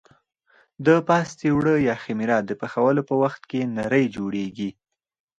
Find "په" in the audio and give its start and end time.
3.09-3.15